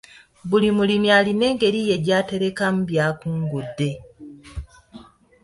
Buli 0.49 0.69
mulimi 0.77 1.09
alina 1.17 1.43
engeri 1.51 1.79
ye 1.89 1.95
gy'aterekamu 2.05 2.79
by'akungudde. 2.89 3.89